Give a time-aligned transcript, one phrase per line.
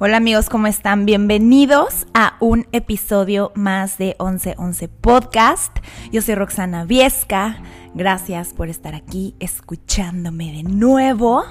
[0.00, 1.06] Hola amigos, ¿cómo están?
[1.06, 5.76] Bienvenidos a un episodio más de 1111 Podcast.
[6.12, 7.60] Yo soy Roxana Viesca.
[7.94, 11.42] Gracias por estar aquí escuchándome de nuevo.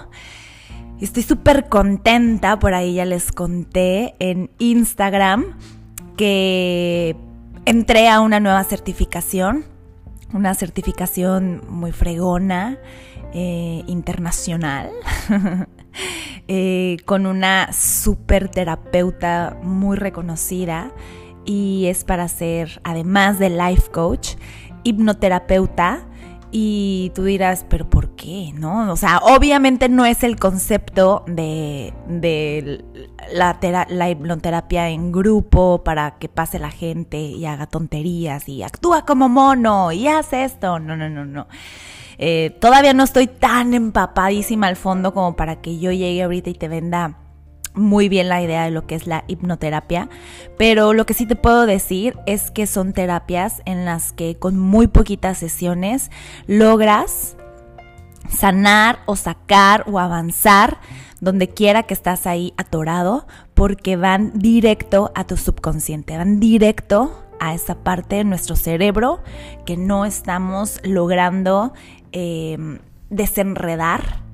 [1.01, 5.57] Estoy súper contenta, por ahí ya les conté en Instagram
[6.15, 7.17] que
[7.65, 9.65] entré a una nueva certificación,
[10.33, 12.77] una certificación muy fregona,
[13.33, 14.89] eh, internacional.
[16.49, 20.93] Eh, con una super terapeuta muy reconocida
[21.43, 24.35] y es para ser, además de life coach,
[24.83, 26.07] hipnoterapeuta.
[26.49, 28.53] Y tú dirás, pero ¿por qué?
[28.53, 28.89] ¿No?
[28.93, 31.93] O sea, obviamente no es el concepto de,
[33.33, 39.05] la, la hipnoterapia en grupo para que pase la gente y haga tonterías y actúa
[39.05, 40.79] como mono y hace esto.
[40.79, 41.47] No, no, no, no.
[42.17, 46.53] Eh, todavía no estoy tan empapadísima al fondo como para que yo llegue ahorita y
[46.55, 47.19] te venda
[47.73, 50.09] muy bien la idea de lo que es la hipnoterapia,
[50.57, 54.57] pero lo que sí te puedo decir es que son terapias en las que con
[54.57, 56.09] muy poquitas sesiones
[56.47, 57.37] logras
[58.29, 60.79] sanar o sacar o avanzar
[61.19, 67.53] donde quiera que estás ahí atorado, porque van directo a tu subconsciente, van directo a
[67.53, 69.21] esa parte de nuestro cerebro
[69.65, 71.73] que no estamos logrando
[72.11, 72.79] Em,
[73.09, 74.27] desenredar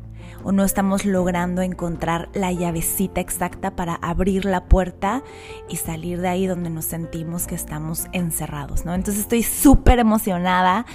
[0.44, 5.24] o no estamos logrando encontrar la llavecita exacta para abrir la puerta
[5.70, 8.94] y salir de ahí donde nos sentimos que estamos encerrados, ¿no?
[8.94, 10.86] Entonces estoy súper emocionada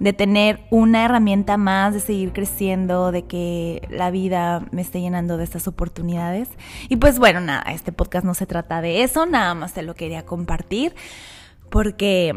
[0.00, 5.36] de tener una herramienta más, de seguir creciendo, de que la vida me esté llenando
[5.36, 6.48] de estas oportunidades.
[6.88, 9.94] Y pues bueno, nada, este podcast no se trata de eso, nada más te lo
[9.94, 10.94] quería compartir
[11.70, 12.34] porque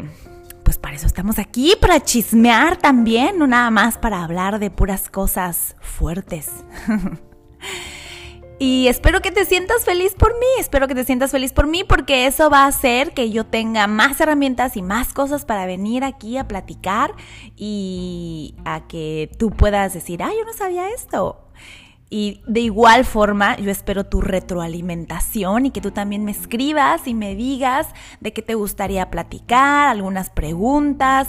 [0.80, 5.76] para eso estamos aquí, para chismear también, no nada más para hablar de puras cosas
[5.80, 6.50] fuertes.
[8.62, 11.82] Y espero que te sientas feliz por mí, espero que te sientas feliz por mí
[11.82, 16.04] porque eso va a hacer que yo tenga más herramientas y más cosas para venir
[16.04, 17.14] aquí a platicar
[17.56, 21.49] y a que tú puedas decir, ah, yo no sabía esto.
[22.12, 27.14] Y de igual forma, yo espero tu retroalimentación y que tú también me escribas y
[27.14, 27.86] me digas
[28.20, 31.28] de qué te gustaría platicar, algunas preguntas.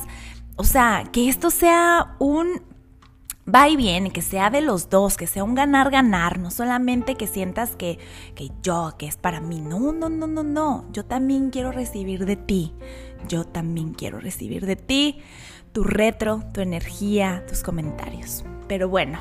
[0.56, 2.64] O sea, que esto sea un
[3.54, 7.28] va y viene, que sea de los dos, que sea un ganar-ganar, no solamente que
[7.28, 8.00] sientas que,
[8.36, 9.62] que yo, que es para mí.
[9.62, 10.86] No, no, no, no, no.
[10.92, 12.74] Yo también quiero recibir de ti.
[13.28, 15.22] Yo también quiero recibir de ti
[15.74, 18.44] tu retro, tu energía, tus comentarios.
[18.68, 19.20] Pero bueno,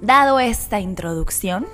[0.00, 1.66] dado esta introducción,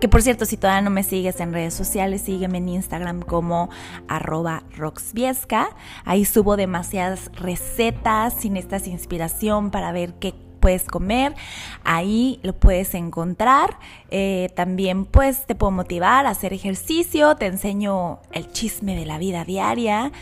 [0.00, 3.70] que por cierto, si todavía no me sigues en redes sociales, sígueme en Instagram como
[4.08, 5.70] arroba roxviesca.
[6.04, 11.34] Ahí subo demasiadas recetas, sin estas inspiración para ver qué puedes comer.
[11.82, 13.78] Ahí lo puedes encontrar.
[14.10, 19.16] Eh, también pues te puedo motivar a hacer ejercicio, te enseño el chisme de la
[19.16, 20.12] vida diaria.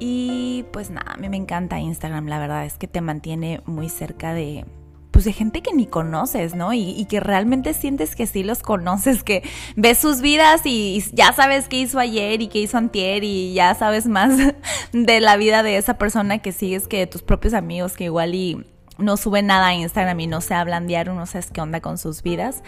[0.00, 3.88] Y pues nada, a mí me encanta Instagram, la verdad es que te mantiene muy
[3.88, 4.64] cerca de
[5.12, 6.72] pues de gente que ni conoces, ¿no?
[6.72, 9.42] Y, que realmente sientes que sí los conoces, que
[9.76, 13.74] ves sus vidas y, ya sabes qué hizo ayer y qué hizo antier y ya
[13.74, 14.36] sabes más
[14.92, 18.34] de la vida de esa persona que sigues que de tus propios amigos que igual
[18.34, 18.66] y
[18.98, 21.98] no suben nada a Instagram y no se hablan diario, no sabes qué onda con
[21.98, 22.62] sus vidas.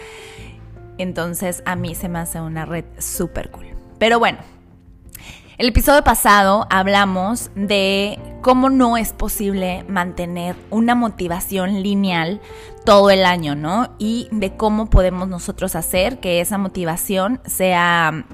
[0.99, 3.67] Entonces a mí se me hace una red súper cool.
[3.99, 4.39] Pero bueno,
[5.57, 12.41] el episodio pasado hablamos de cómo no es posible mantener una motivación lineal
[12.85, 13.95] todo el año, ¿no?
[13.99, 18.25] Y de cómo podemos nosotros hacer que esa motivación sea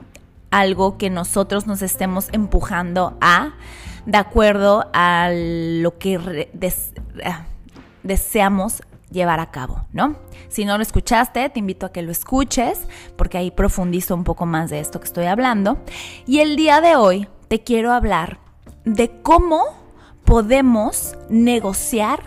[0.51, 3.53] algo que nosotros nos estemos empujando a,
[4.07, 6.49] de acuerdo a lo que
[7.25, 7.45] ah,
[8.03, 10.17] deseamos llevar a cabo, ¿no?
[10.49, 14.47] Si no lo escuchaste, te invito a que lo escuches porque ahí profundizo un poco
[14.47, 15.79] más de esto que estoy hablando.
[16.27, 18.39] Y el día de hoy te quiero hablar
[18.85, 19.65] de cómo
[20.25, 22.23] podemos negociar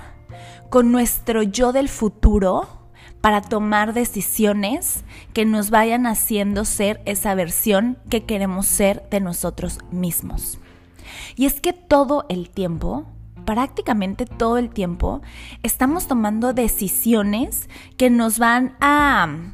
[0.70, 2.68] con nuestro yo del futuro
[3.22, 9.80] para tomar decisiones que nos vayan haciendo ser esa versión que queremos ser de nosotros
[9.92, 10.60] mismos.
[11.38, 13.06] Y es que todo el tiempo
[13.46, 15.22] prácticamente todo el tiempo
[15.64, 19.54] estamos tomando decisiones que nos van a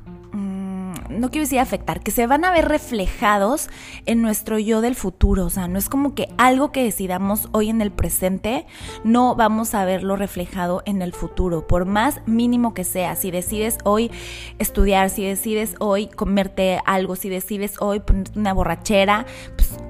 [1.10, 3.70] no quiero decir afectar, que se van a ver reflejados
[4.06, 5.46] en nuestro yo del futuro.
[5.46, 8.66] O sea, no es como que algo que decidamos hoy en el presente,
[9.04, 13.16] no vamos a verlo reflejado en el futuro, por más mínimo que sea.
[13.16, 14.12] Si decides hoy
[14.60, 19.26] estudiar, si decides hoy comerte algo, si decides hoy ponerte una borrachera,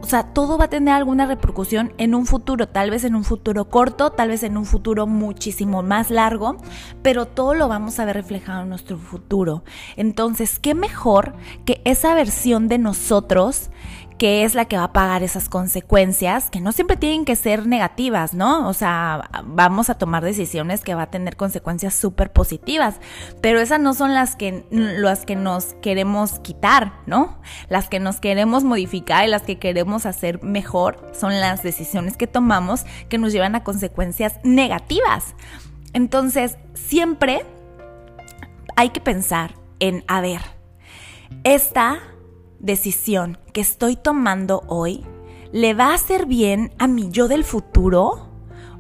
[0.02, 3.24] o sea, todo va a tener alguna repercusión en un futuro, tal vez en un
[3.24, 6.58] futuro corto, tal vez en un futuro muchísimo más largo,
[7.02, 9.64] pero todo lo vamos a ver reflejado en nuestro futuro.
[9.98, 11.34] Entonces, ¿qué mejor
[11.66, 13.70] que esa versión de nosotros
[14.20, 17.66] que es la que va a pagar esas consecuencias, que no siempre tienen que ser
[17.66, 18.68] negativas, ¿no?
[18.68, 23.00] O sea, vamos a tomar decisiones que va a tener consecuencias súper positivas,
[23.42, 27.40] pero esas no son las que, las que nos queremos quitar, ¿no?
[27.70, 32.28] Las que nos queremos modificar y las que queremos hacer mejor son las decisiones que
[32.28, 35.34] tomamos que nos llevan a consecuencias negativas.
[35.94, 37.46] Entonces, siempre
[38.76, 40.42] hay que pensar en, a ver,
[41.46, 42.00] esta
[42.60, 45.06] decisión que estoy tomando hoy
[45.52, 48.30] le va a hacer bien a mi yo del futuro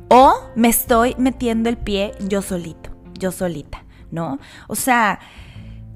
[0.09, 4.39] o me estoy metiendo el pie yo solito, yo solita, ¿no?
[4.67, 5.19] O sea,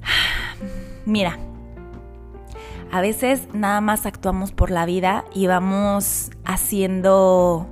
[1.06, 1.38] mira,
[2.92, 7.68] a veces nada más actuamos por la vida y vamos haciendo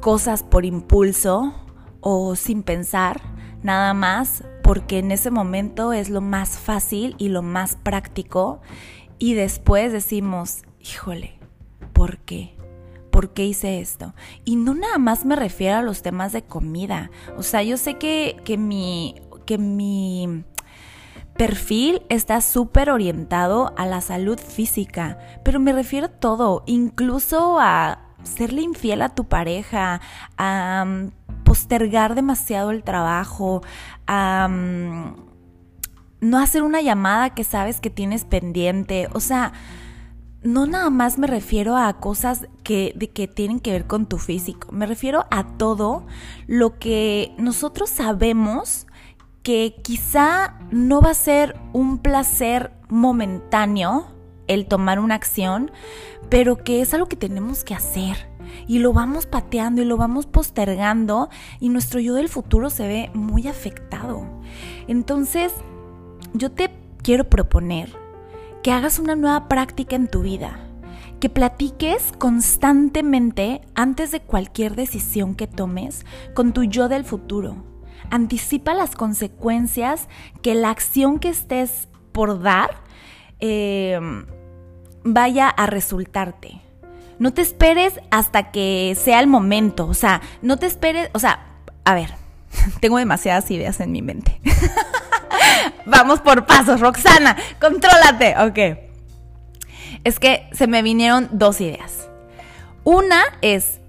[0.00, 1.54] cosas por impulso
[2.00, 3.20] o sin pensar,
[3.62, 8.60] nada más porque en ese momento es lo más fácil y lo más práctico
[9.18, 11.40] y después decimos, híjole,
[11.92, 12.54] ¿por qué?
[13.10, 14.14] ¿Por qué hice esto?
[14.44, 17.10] Y no nada más me refiero a los temas de comida.
[17.36, 20.44] O sea, yo sé que, que mi, que mi
[21.36, 28.10] perfil está súper orientado a la salud física, pero me refiero a todo, incluso a
[28.22, 30.00] serle infiel a tu pareja,
[30.38, 30.84] a
[31.50, 33.60] postergar demasiado el trabajo,
[34.06, 34.48] a
[36.20, 39.52] no hacer una llamada que sabes que tienes pendiente, o sea,
[40.44, 44.70] no nada más me refiero a cosas que, que tienen que ver con tu físico,
[44.70, 46.06] me refiero a todo
[46.46, 48.86] lo que nosotros sabemos
[49.42, 54.06] que quizá no va a ser un placer momentáneo
[54.46, 55.72] el tomar una acción,
[56.28, 58.29] pero que es algo que tenemos que hacer
[58.66, 61.28] y lo vamos pateando y lo vamos postergando
[61.60, 64.26] y nuestro yo del futuro se ve muy afectado.
[64.88, 65.52] Entonces,
[66.34, 66.70] yo te
[67.02, 67.90] quiero proponer
[68.62, 70.60] que hagas una nueva práctica en tu vida,
[71.18, 76.04] que platiques constantemente antes de cualquier decisión que tomes
[76.34, 77.64] con tu yo del futuro.
[78.10, 80.08] Anticipa las consecuencias
[80.42, 82.70] que la acción que estés por dar
[83.38, 83.98] eh,
[85.04, 86.60] vaya a resultarte.
[87.20, 89.86] No te esperes hasta que sea el momento.
[89.86, 91.10] O sea, no te esperes.
[91.12, 91.46] O sea,
[91.84, 92.14] a ver,
[92.80, 94.40] tengo demasiadas ideas en mi mente.
[95.86, 98.34] Vamos por pasos, Roxana, contrólate.
[98.38, 98.78] Ok.
[100.02, 102.08] Es que se me vinieron dos ideas.
[102.84, 103.80] Una es,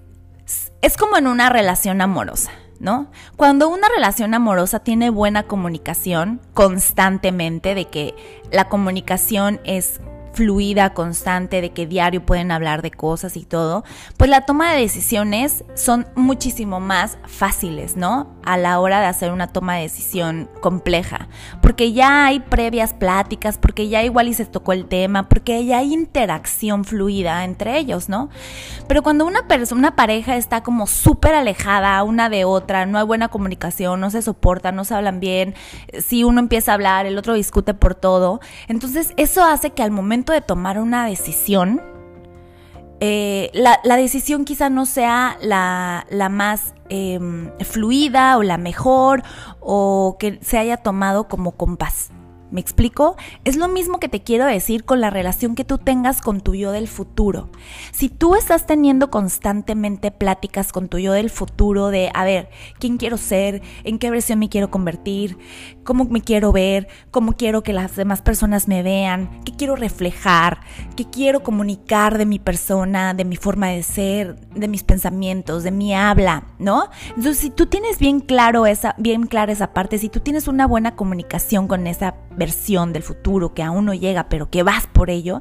[0.82, 2.50] es como en una relación amorosa,
[2.80, 3.10] ¿no?
[3.36, 8.14] Cuando una relación amorosa tiene buena comunicación constantemente, de que
[8.50, 10.02] la comunicación es
[10.32, 13.84] fluida, constante, de que diario pueden hablar de cosas y todo,
[14.16, 18.34] pues la toma de decisiones son muchísimo más fáciles, ¿no?
[18.44, 21.28] A la hora de hacer una toma de decisión compleja,
[21.60, 25.78] porque ya hay previas pláticas, porque ya igual y se tocó el tema, porque ya
[25.78, 28.28] hay interacción fluida entre ellos, ¿no?
[28.88, 29.42] Pero cuando una
[29.72, 34.22] una pareja está como súper alejada una de otra, no hay buena comunicación, no se
[34.22, 35.54] soporta, no se hablan bien,
[35.98, 39.90] si uno empieza a hablar, el otro discute por todo, entonces eso hace que al
[39.90, 41.82] momento de tomar una decisión,
[43.00, 49.24] eh, la, decisión quizá no sea la, más em, fluida o la mejor
[49.58, 52.10] o que se haya tomado como compás.
[52.52, 53.16] ¿Me explico?
[53.44, 56.54] Es lo mismo que te quiero decir con la relación que tú tengas con tu
[56.54, 57.48] yo del futuro.
[57.92, 62.98] Si tú estás teniendo constantemente pláticas con tu yo del futuro de, a ver, ¿quién
[62.98, 63.62] quiero ser?
[63.84, 65.38] ¿En qué versión me quiero convertir?
[65.82, 66.88] ¿Cómo me quiero ver?
[67.10, 69.40] ¿Cómo quiero que las demás personas me vean?
[69.46, 70.60] ¿Qué quiero reflejar?
[70.94, 75.70] ¿Qué quiero comunicar de mi persona, de mi forma de ser, de mis pensamientos, de
[75.70, 76.48] mi habla?
[76.58, 76.90] ¿No?
[77.08, 80.66] Entonces, si tú tienes bien claro esa, bien clara esa parte, si tú tienes una
[80.66, 85.10] buena comunicación con esa versión del futuro que aún no llega, pero que vas por
[85.10, 85.40] ello,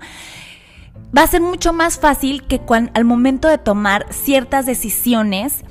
[1.15, 2.61] va a ser mucho más fácil que
[2.93, 5.63] al momento de tomar ciertas decisiones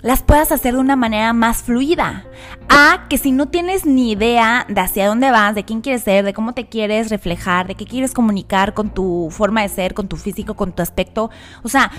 [0.00, 2.24] las puedas hacer de una manera más fluida.
[2.68, 6.24] A que si no tienes ni idea de hacia dónde vas, de quién quieres ser,
[6.24, 10.08] de cómo te quieres reflejar, de qué quieres comunicar con tu forma de ser, con
[10.08, 11.30] tu físico, con tu aspecto,
[11.62, 11.90] o sea,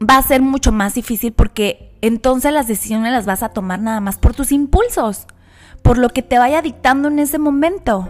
[0.00, 4.00] va a ser mucho más difícil porque entonces las decisiones las vas a tomar nada
[4.00, 5.26] más por tus impulsos
[5.82, 8.08] por lo que te vaya dictando en ese momento,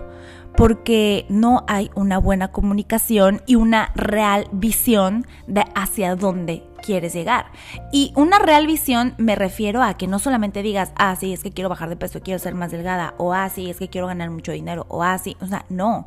[0.57, 7.47] porque no hay una buena comunicación y una real visión de hacia dónde quieres llegar.
[7.93, 11.53] Y una real visión me refiero a que no solamente digas, ah, sí, es que
[11.53, 14.31] quiero bajar de peso, quiero ser más delgada, o ah, sí, es que quiero ganar
[14.31, 16.07] mucho dinero, o ah, sí, o sea, no,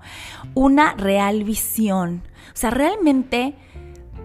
[0.53, 2.23] una real visión.
[2.53, 3.55] O sea, realmente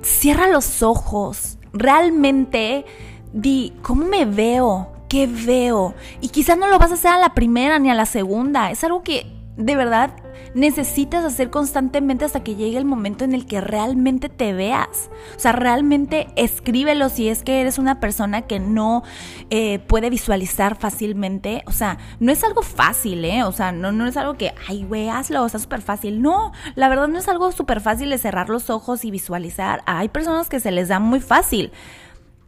[0.03, 2.85] cierra los ojos, realmente
[3.33, 4.98] di, ¿cómo me veo?
[5.09, 5.95] ¿Qué veo?
[6.21, 8.71] Y quizás no lo vas a hacer a la primera ni a la segunda.
[8.71, 10.13] Es algo que de verdad
[10.55, 15.11] necesitas hacer constantemente hasta que llegue el momento en el que realmente te veas.
[15.37, 19.03] O sea, realmente escríbelo si es que eres una persona que no
[19.51, 21.63] eh, puede visualizar fácilmente.
[21.67, 23.45] O sea, no es algo fácil, ¿eh?
[23.45, 26.23] O sea, no, no es algo que, ay, güey, hazlo, está súper fácil.
[26.23, 29.83] No, la verdad no es algo súper fácil de cerrar los ojos y visualizar.
[29.87, 31.73] Hay personas que se les da muy fácil.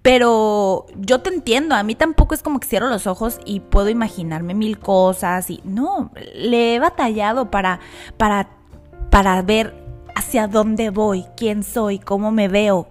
[0.02, 3.90] Pero yo te entiendo, a mí tampoco es como que cierro los ojos y puedo
[3.90, 7.80] imaginarme mil cosas y no, le he batallado para
[8.16, 8.48] para
[9.10, 9.74] para ver
[10.14, 12.88] hacia dónde voy, quién soy, cómo me veo,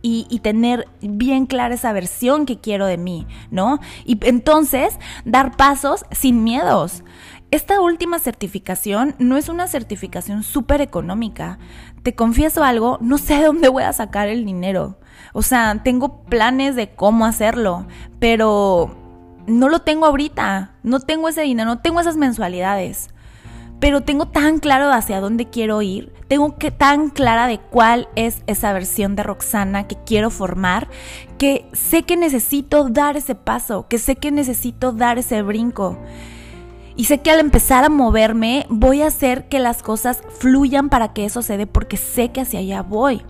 [0.00, 3.78] y, y, tener bien clara esa versión que quiero de mí, ¿no?
[4.04, 7.04] Y entonces dar pasos sin miedos.
[7.52, 11.58] Esta última certificación no es una certificación súper económica.
[12.02, 14.98] Te confieso algo, no sé de dónde voy a sacar el dinero.
[15.32, 17.86] O sea, tengo planes de cómo hacerlo,
[18.18, 18.96] pero
[19.46, 20.72] no lo tengo ahorita.
[20.82, 23.08] No tengo ese dinero, no tengo esas mensualidades.
[23.80, 28.44] Pero tengo tan claro hacia dónde quiero ir, tengo que tan clara de cuál es
[28.46, 30.88] esa versión de Roxana que quiero formar,
[31.36, 35.98] que sé que necesito dar ese paso, que sé que necesito dar ese brinco.
[36.94, 41.12] Y sé que al empezar a moverme voy a hacer que las cosas fluyan para
[41.12, 43.24] que eso se dé porque sé que hacia allá voy.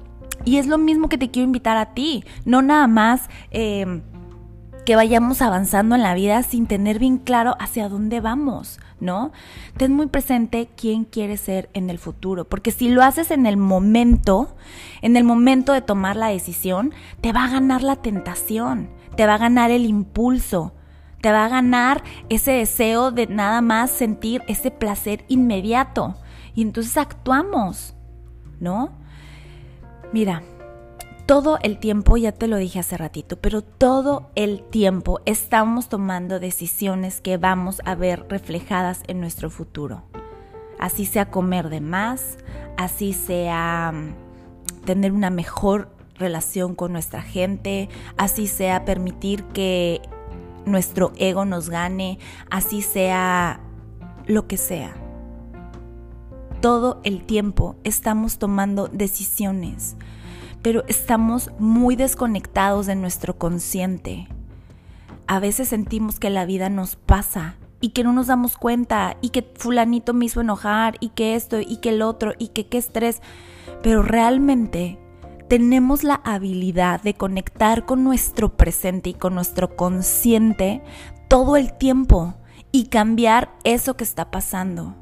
[0.44, 4.02] Y es lo mismo que te quiero invitar a ti, no nada más eh,
[4.84, 9.32] que vayamos avanzando en la vida sin tener bien claro hacia dónde vamos, ¿no?
[9.76, 13.56] Ten muy presente quién quieres ser en el futuro, porque si lo haces en el
[13.56, 14.56] momento,
[15.00, 19.34] en el momento de tomar la decisión, te va a ganar la tentación, te va
[19.34, 20.72] a ganar el impulso,
[21.20, 26.16] te va a ganar ese deseo de nada más sentir ese placer inmediato.
[26.54, 27.94] Y entonces actuamos,
[28.58, 29.01] ¿no?
[30.12, 30.42] Mira,
[31.24, 36.38] todo el tiempo, ya te lo dije hace ratito, pero todo el tiempo estamos tomando
[36.38, 40.02] decisiones que vamos a ver reflejadas en nuestro futuro.
[40.78, 42.36] Así sea comer de más,
[42.76, 45.88] así sea mm, tener una mejor
[46.18, 47.88] relación con nuestra gente,
[48.18, 50.02] así sea permitir que
[50.66, 52.18] nuestro ego nos gane,
[52.50, 53.60] así sea
[54.26, 55.01] lo que sea
[56.62, 59.96] todo el tiempo estamos tomando decisiones,
[60.62, 64.28] pero estamos muy desconectados de nuestro consciente.
[65.26, 69.30] A veces sentimos que la vida nos pasa y que no nos damos cuenta y
[69.30, 72.78] que fulanito me hizo enojar y que esto y que el otro y que qué
[72.78, 73.20] estrés,
[73.82, 75.00] pero realmente
[75.48, 80.80] tenemos la habilidad de conectar con nuestro presente y con nuestro consciente
[81.28, 82.34] todo el tiempo
[82.70, 85.01] y cambiar eso que está pasando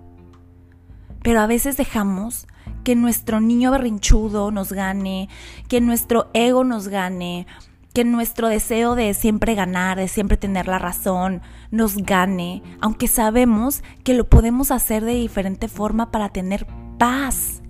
[1.22, 2.46] pero a veces dejamos
[2.84, 5.28] que nuestro niño berrinchudo nos gane,
[5.68, 7.46] que nuestro ego nos gane,
[7.92, 13.82] que nuestro deseo de siempre ganar, de siempre tener la razón, nos gane, aunque sabemos
[14.04, 16.66] que lo podemos hacer de diferente forma para tener
[16.98, 17.62] paz.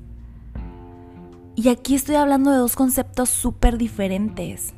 [1.57, 4.75] Y aquí estoy hablando de dos conceptos súper diferentes.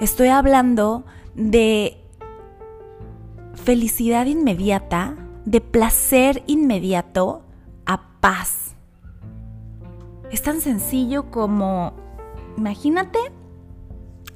[0.00, 1.96] Estoy hablando de
[3.54, 7.42] felicidad inmediata de placer inmediato
[7.86, 8.74] a paz.
[10.30, 11.92] Es tan sencillo como,
[12.56, 13.18] imagínate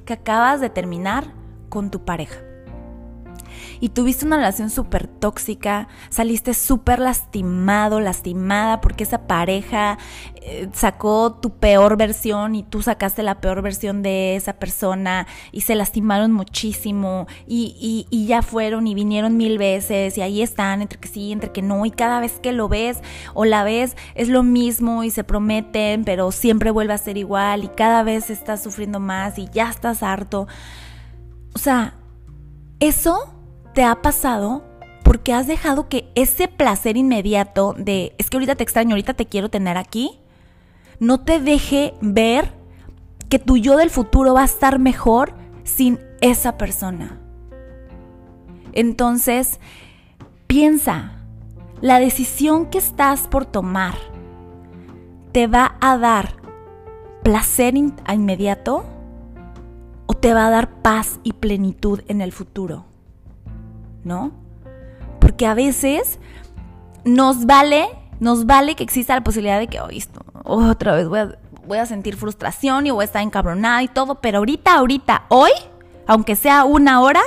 [0.05, 1.33] que acabas de terminar
[1.69, 2.44] con tu pareja
[3.85, 9.99] y tuviste una relación súper tóxica, saliste súper lastimado, lastimada porque esa pareja
[10.37, 15.61] eh, sacó tu peor versión y tú sacaste la peor versión de esa persona y
[15.61, 20.97] se lastimaron muchísimo y, y ya fueron y vinieron mil veces y ahí están entre
[20.97, 23.01] que sí, entre que no y cada vez que lo ves
[23.35, 27.63] o la ves es lo mismo y se prometen pero siempre vuelve a ser igual
[27.63, 30.47] y cada vez estás sufriendo más y ya estás harto.
[31.53, 31.93] O sea,
[32.79, 33.34] eso
[33.75, 34.63] te ha pasado
[35.03, 39.27] porque has dejado que ese placer inmediato de es que ahorita te extraño, ahorita te
[39.27, 40.19] quiero tener aquí,
[40.99, 42.53] no te deje ver
[43.29, 47.19] que tu yo del futuro va a estar mejor sin esa persona.
[48.71, 49.59] Entonces,
[50.47, 51.11] piensa,
[51.81, 53.95] la decisión que estás por tomar
[55.33, 56.37] te va a dar
[57.23, 58.85] placer inmediato
[60.05, 62.94] o te va a dar paz y plenitud en el futuro.
[64.05, 64.31] ¿No?
[65.19, 66.19] Porque a veces
[67.03, 67.87] nos vale,
[68.21, 70.01] nos vale que exista la posibilidad de que, hoy
[70.45, 74.15] otra vez voy a, voy a sentir frustración y voy a estar encabronada y todo,
[74.21, 75.51] pero ahorita, ahorita, hoy,
[76.07, 77.21] aunque sea una hora,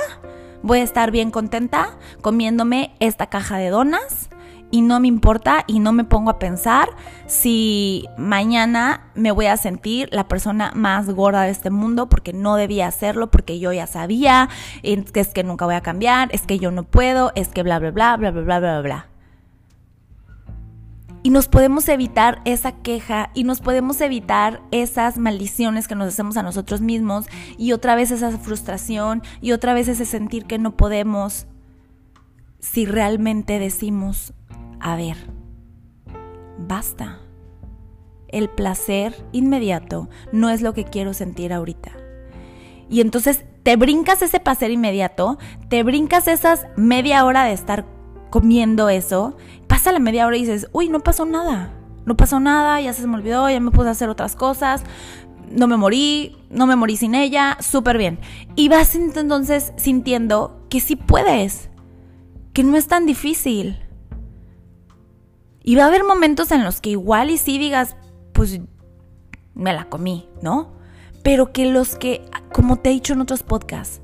[0.63, 4.29] voy a estar bien contenta comiéndome esta caja de donas
[4.71, 6.89] y no me importa y no me pongo a pensar
[7.25, 12.55] si mañana me voy a sentir la persona más gorda de este mundo porque no
[12.55, 14.49] debía hacerlo, porque yo ya sabía,
[14.81, 17.79] que, es que nunca voy a cambiar, es que yo no puedo, es que bla,
[17.79, 19.05] bla, bla, bla, bla, bla, bla, bla.
[21.21, 26.37] Y nos podemos evitar esa queja y nos podemos evitar esas maldiciones que nos hacemos
[26.37, 27.25] a nosotros mismos
[27.57, 31.45] y otra vez esa frustración y otra vez ese sentir que no podemos
[32.59, 34.33] si realmente decimos,
[34.79, 35.17] a ver,
[36.57, 37.19] basta.
[38.27, 41.91] El placer inmediato no es lo que quiero sentir ahorita.
[42.89, 47.85] Y entonces te brincas ese placer inmediato, te brincas esas media hora de estar
[48.29, 49.35] comiendo eso,
[49.67, 51.73] pasa la media hora y dices, uy, no pasó nada,
[52.05, 54.83] no pasó nada, ya se me olvidó, ya me puse a hacer otras cosas,
[55.51, 58.19] no me morí, no me morí sin ella, súper bien.
[58.55, 61.69] Y vas entonces sintiendo que sí puedes,
[62.53, 63.77] que no es tan difícil.
[65.69, 67.95] Y va a haber momentos en los que igual y sí digas,
[68.33, 68.59] pues
[69.53, 70.71] me la comí, ¿no?
[71.21, 74.01] Pero que los que, como te he dicho en otros podcasts,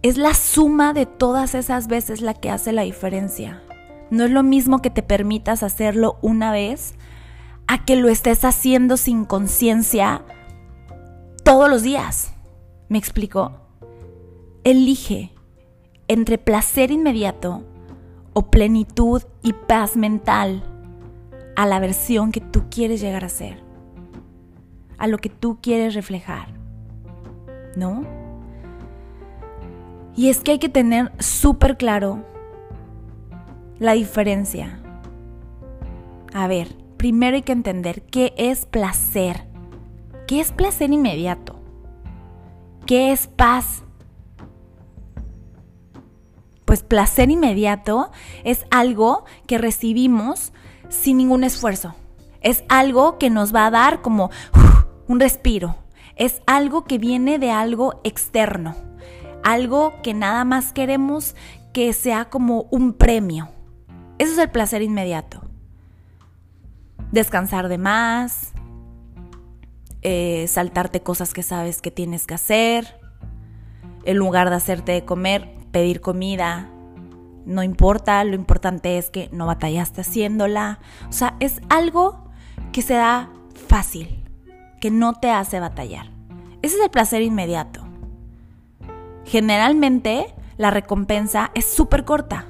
[0.00, 3.62] es la suma de todas esas veces la que hace la diferencia.
[4.08, 6.94] No es lo mismo que te permitas hacerlo una vez
[7.66, 10.22] a que lo estés haciendo sin conciencia
[11.42, 12.32] todos los días.
[12.88, 13.52] ¿Me explico?
[14.64, 15.30] Elige
[16.08, 17.64] entre placer inmediato
[18.34, 20.62] o plenitud y paz mental
[21.56, 23.62] a la versión que tú quieres llegar a ser,
[24.98, 26.48] a lo que tú quieres reflejar,
[27.76, 28.04] ¿no?
[30.16, 32.24] Y es que hay que tener súper claro
[33.78, 34.80] la diferencia.
[36.32, 39.46] A ver, primero hay que entender qué es placer.
[40.26, 41.60] ¿Qué es placer inmediato?
[42.86, 43.83] ¿Qué es paz?
[46.74, 48.10] Pues placer inmediato
[48.42, 50.52] es algo que recibimos
[50.88, 51.94] sin ningún esfuerzo.
[52.40, 54.32] Es algo que nos va a dar como
[55.06, 55.76] un respiro.
[56.16, 58.74] Es algo que viene de algo externo.
[59.44, 61.36] Algo que nada más queremos
[61.72, 63.50] que sea como un premio.
[64.18, 65.42] Eso es el placer inmediato.
[67.12, 68.50] Descansar de más,
[70.02, 72.98] eh, saltarte cosas que sabes que tienes que hacer,
[74.04, 76.70] en lugar de hacerte de comer, pedir comida,
[77.46, 80.78] no importa, lo importante es que no batallaste haciéndola.
[81.08, 82.30] O sea, es algo
[82.70, 83.28] que se da
[83.68, 84.22] fácil,
[84.80, 86.10] que no te hace batallar.
[86.62, 87.84] Ese es el placer inmediato.
[89.24, 92.46] Generalmente la recompensa es súper corta.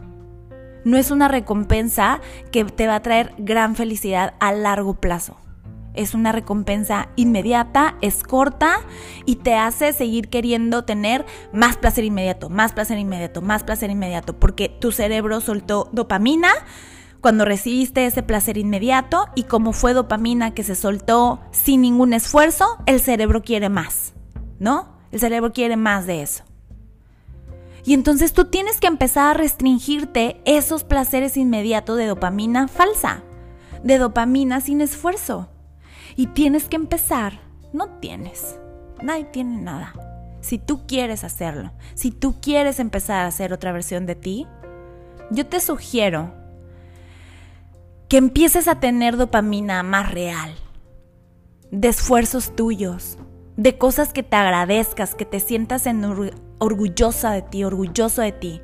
[0.84, 2.20] No es una recompensa
[2.52, 5.38] que te va a traer gran felicidad a largo plazo
[5.94, 8.80] es una recompensa inmediata, es corta
[9.24, 14.38] y te hace seguir queriendo tener más placer inmediato, más placer inmediato, más placer inmediato,
[14.38, 16.50] porque tu cerebro soltó dopamina
[17.20, 22.76] cuando recibiste ese placer inmediato y como fue dopamina que se soltó sin ningún esfuerzo,
[22.84, 24.12] el cerebro quiere más,
[24.58, 24.98] ¿no?
[25.10, 26.44] El cerebro quiere más de eso.
[27.82, 33.22] Y entonces tú tienes que empezar a restringirte esos placeres inmediatos de dopamina falsa,
[33.82, 35.48] de dopamina sin esfuerzo.
[36.16, 37.40] Y tienes que empezar.
[37.72, 38.58] No tienes.
[39.02, 39.94] Nadie tiene nada.
[40.40, 44.46] Si tú quieres hacerlo, si tú quieres empezar a hacer otra versión de ti,
[45.30, 46.34] yo te sugiero
[48.08, 50.54] que empieces a tener dopamina más real,
[51.70, 53.18] de esfuerzos tuyos,
[53.56, 55.84] de cosas que te agradezcas, que te sientas
[56.58, 58.60] orgullosa de ti, orgulloso de ti,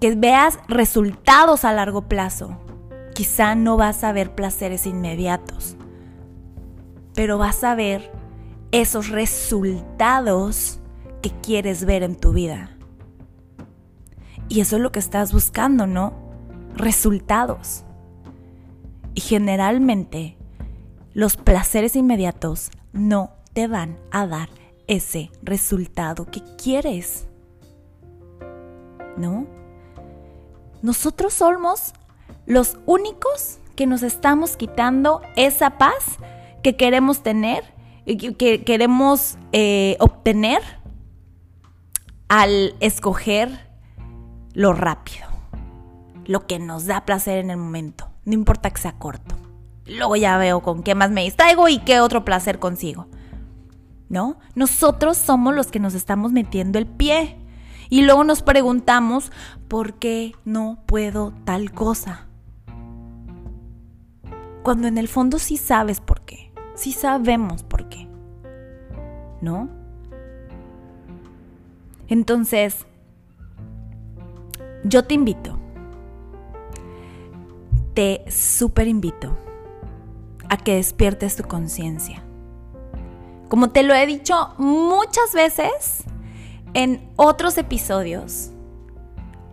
[0.00, 2.58] que veas resultados a largo plazo.
[3.14, 5.76] Quizá no vas a ver placeres inmediatos,
[7.18, 8.12] pero vas a ver
[8.70, 10.78] esos resultados
[11.20, 12.70] que quieres ver en tu vida.
[14.48, 16.12] Y eso es lo que estás buscando, ¿no?
[16.76, 17.82] Resultados.
[19.14, 20.36] Y generalmente
[21.12, 24.48] los placeres inmediatos no te van a dar
[24.86, 27.26] ese resultado que quieres.
[29.16, 29.44] ¿No?
[30.82, 31.94] Nosotros somos
[32.46, 36.20] los únicos que nos estamos quitando esa paz
[36.68, 37.64] que queremos tener,
[38.04, 40.60] que queremos eh, obtener
[42.28, 43.70] al escoger
[44.52, 45.26] lo rápido,
[46.26, 49.34] lo que nos da placer en el momento, no importa que sea corto.
[49.86, 53.06] Luego ya veo con qué más me distraigo y qué otro placer consigo.
[54.10, 54.38] ¿No?
[54.54, 57.38] Nosotros somos los que nos estamos metiendo el pie.
[57.88, 59.32] Y luego nos preguntamos,
[59.68, 62.26] ¿por qué no puedo tal cosa?
[64.62, 66.47] Cuando en el fondo sí sabes por qué
[66.78, 68.08] sí sabemos por qué.
[69.40, 69.68] ¿No?
[72.08, 72.86] Entonces,
[74.84, 75.58] yo te invito
[77.98, 79.36] te súper invito
[80.48, 82.22] a que despiertes tu conciencia.
[83.48, 86.04] Como te lo he dicho muchas veces
[86.74, 88.52] en otros episodios,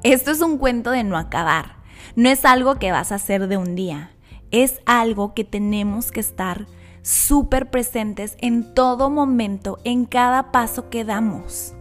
[0.04, 1.78] esto es un cuento de no acabar.
[2.16, 4.12] No es algo que vas a hacer de un día.
[4.52, 6.68] Es algo que tenemos que estar
[7.06, 11.76] súper presentes en todo momento, en cada paso que damos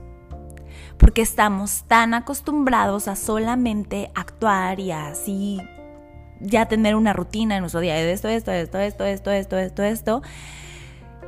[0.99, 5.61] porque estamos tan acostumbrados a solamente actuar y así
[6.41, 9.83] ya tener una rutina en nuestro día de esto, esto, esto, esto, esto, esto, esto,
[9.83, 10.23] esto,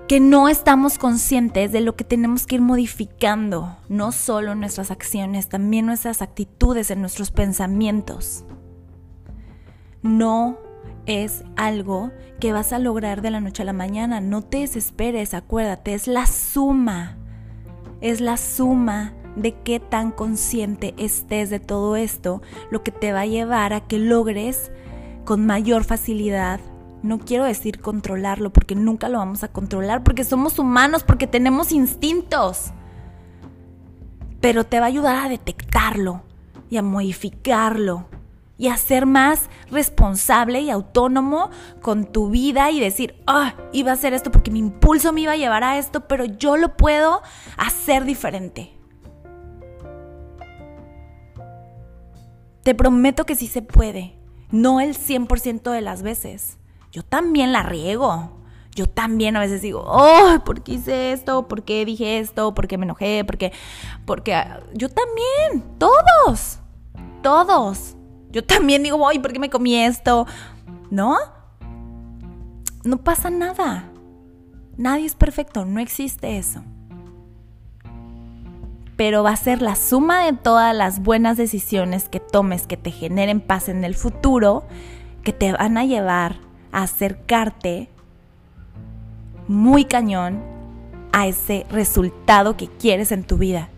[0.08, 5.48] que no estamos conscientes de lo que tenemos que ir modificando, no solo nuestras acciones,
[5.48, 8.44] también nuestras actitudes, en nuestros pensamientos.
[10.02, 10.58] No
[11.06, 15.34] es algo que vas a lograr de la noche a la mañana, no te desesperes,
[15.34, 17.16] acuérdate, es la suma,
[18.00, 23.20] es la suma de qué tan consciente estés de todo esto, lo que te va
[23.20, 24.70] a llevar a que logres
[25.24, 26.60] con mayor facilidad.
[27.02, 31.70] No quiero decir controlarlo porque nunca lo vamos a controlar porque somos humanos, porque tenemos
[31.70, 32.72] instintos.
[34.40, 36.22] Pero te va a ayudar a detectarlo
[36.70, 38.06] y a modificarlo
[38.58, 41.50] y a ser más responsable y autónomo
[41.82, 45.32] con tu vida y decir, ah, iba a hacer esto porque mi impulso me iba
[45.32, 47.22] a llevar a esto, pero yo lo puedo
[47.56, 48.72] hacer diferente.
[52.62, 54.16] Te prometo que sí se puede
[54.50, 56.58] no el 100% de las veces.
[56.92, 58.30] Yo también la riego.
[58.74, 61.48] Yo también a veces digo, oh, ¿por qué hice esto?
[61.48, 62.52] ¿Por qué dije esto?
[62.54, 63.24] ¿Por qué me enojé?
[63.24, 63.52] ¿Por qué?
[64.04, 66.58] Porque ah, yo también, todos,
[67.22, 67.96] todos.
[68.30, 70.26] Yo también digo, ay, ¿por qué me comí esto?
[70.90, 71.16] ¿No?
[72.84, 73.90] No pasa nada.
[74.76, 76.62] Nadie es perfecto, no existe eso
[78.96, 82.90] pero va a ser la suma de todas las buenas decisiones que tomes que te
[82.90, 84.64] generen paz en el futuro,
[85.22, 86.36] que te van a llevar
[86.72, 87.90] a acercarte
[89.48, 90.42] muy cañón
[91.12, 93.68] a ese resultado que quieres en tu vida.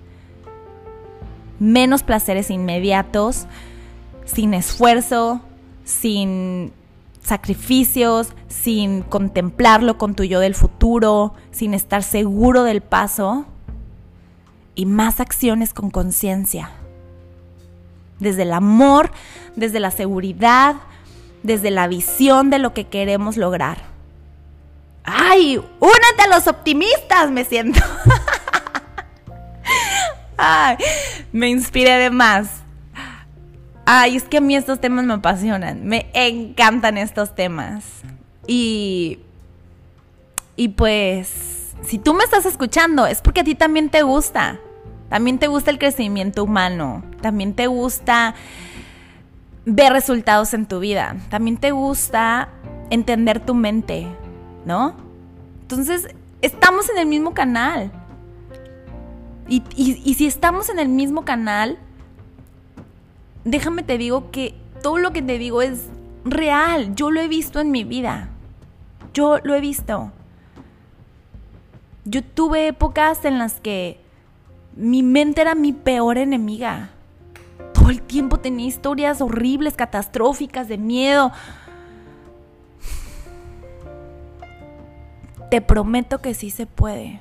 [1.59, 3.47] Menos placeres inmediatos,
[4.33, 5.41] sin esfuerzo,
[5.85, 6.73] sin
[7.23, 13.47] sacrificios, sin contemplarlo con tu yo del futuro, sin estar seguro del paso
[14.75, 16.71] y más acciones con conciencia.
[18.21, 19.11] Desde el amor,
[19.57, 20.77] desde la seguridad,
[21.43, 23.79] desde la visión de lo que queremos lograr.
[25.05, 25.57] ¡Ay!
[25.57, 27.31] ¡Únete a los optimistas!
[27.31, 27.81] Me siento.
[30.37, 30.77] ¡Ay!
[31.33, 32.58] Me inspiré de más.
[33.91, 35.87] Ay, es que a mí estos temas me apasionan.
[35.87, 37.87] Me encantan estos temas.
[38.47, 39.21] Y.
[40.57, 41.73] Y pues.
[41.81, 44.61] Si tú me estás escuchando, es porque a ti también te gusta.
[45.09, 47.03] También te gusta el crecimiento humano.
[47.23, 48.35] También te gusta
[49.65, 51.17] ver resultados en tu vida.
[51.31, 52.51] También te gusta
[52.91, 54.07] entender tu mente,
[54.67, 54.97] ¿no?
[55.63, 56.09] Entonces,
[56.43, 57.91] estamos en el mismo canal.
[59.49, 59.63] Y,
[60.13, 61.79] si estamos en el mismo canal,
[63.45, 65.89] déjame te digo que todo lo que te digo es
[66.25, 66.95] real.
[66.95, 68.29] Yo lo he visto en mi vida.
[69.15, 70.13] Yo lo he visto.
[72.05, 74.01] Yo tuve épocas en las que
[74.77, 76.91] mi mente era mi peor enemiga.
[77.75, 81.33] Todo el tiempo tenía historias horribles, catastróficas, de miedo.
[85.51, 87.21] Te prometo que sí se puede.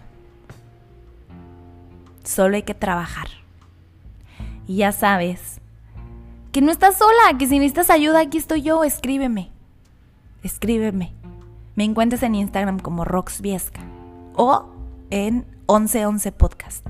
[2.24, 3.28] Solo hay que trabajar.
[4.68, 5.57] Y ya sabes
[6.52, 9.52] que no estás sola, que si necesitas ayuda, aquí estoy yo, escríbeme.
[10.44, 11.14] Escríbeme.
[11.76, 13.82] Me encuentras en Instagram como Roxviesca
[14.36, 14.66] o
[15.10, 16.86] en 1111 Podcast.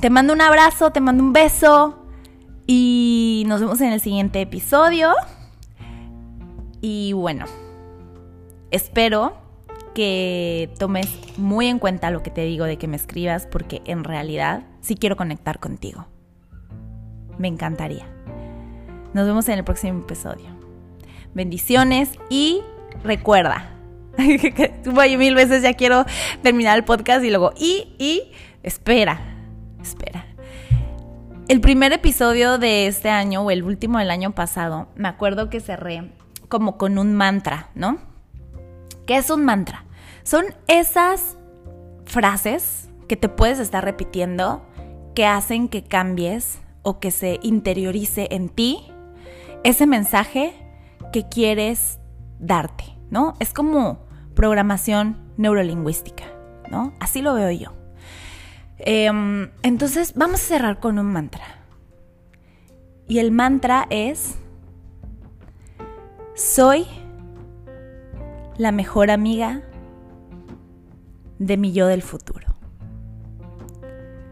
[0.00, 2.04] Te mando un abrazo, te mando un beso
[2.66, 5.12] y nos vemos en el siguiente episodio.
[6.80, 7.46] Y bueno,
[8.72, 9.36] espero
[9.94, 14.04] que tomes muy en cuenta lo que te digo de que me escribas porque en
[14.04, 16.06] realidad sí quiero conectar contigo.
[17.38, 18.06] Me encantaría.
[19.14, 20.46] Nos vemos en el próximo episodio.
[21.34, 22.60] Bendiciones y
[23.02, 23.68] recuerda.
[24.18, 26.04] mil veces ya quiero
[26.42, 28.30] terminar el podcast y luego y y
[28.62, 29.32] espera
[29.82, 30.24] espera.
[31.48, 35.60] El primer episodio de este año o el último del año pasado, me acuerdo que
[35.60, 36.10] cerré
[36.48, 37.98] como con un mantra, ¿no?
[39.06, 39.84] ¿Qué es un mantra?
[40.22, 41.36] Son esas
[42.06, 44.64] frases que te puedes estar repitiendo
[45.14, 48.80] que hacen que cambies o que se interiorice en ti
[49.64, 50.54] ese mensaje
[51.12, 52.00] que quieres
[52.38, 53.34] darte, ¿no?
[53.38, 54.00] Es como
[54.34, 56.24] programación neurolingüística,
[56.70, 56.92] ¿no?
[57.00, 57.72] Así lo veo yo.
[58.78, 61.44] Em, entonces vamos a cerrar con un mantra.
[63.06, 64.36] Y el mantra es,
[66.34, 66.86] Soy
[68.56, 69.62] la mejor amiga
[71.38, 72.46] de mi yo del futuro.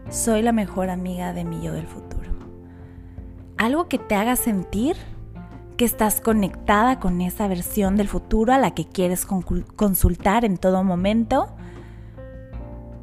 [0.09, 2.10] Soy la mejor amiga de mi yo del futuro.
[3.61, 4.95] Algo que te haga sentir
[5.77, 10.83] que estás conectada con esa versión del futuro a la que quieres consultar en todo
[10.83, 11.47] momento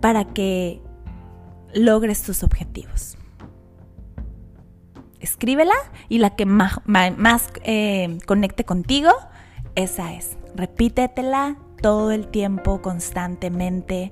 [0.01, 0.83] para que
[1.73, 3.16] logres tus objetivos.
[5.21, 5.77] Escríbela
[6.09, 6.81] y la que más,
[7.62, 9.12] eh, conecte contigo,
[9.77, 10.38] esa es.
[10.57, 14.11] Repítetela todo el tiempo, constantemente,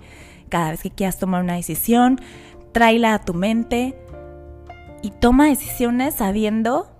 [0.49, 2.21] cada vez que quieras tomar una decisión,
[2.71, 3.99] tráela a tu mente
[5.07, 6.90] y toma decisiones sabiendo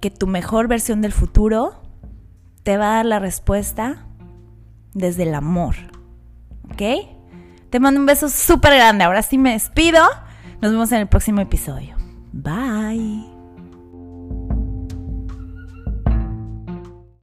[0.00, 1.82] que tu mejor versión del futuro
[2.62, 4.06] te va a dar la respuesta
[4.94, 5.74] desde el amor.
[6.70, 6.82] ¿Ok?
[7.70, 9.02] Te mando un beso súper grande.
[9.02, 10.04] Ahora sí me despido.
[10.60, 11.96] Nos vemos en el próximo episodio.
[12.32, 13.37] Bye.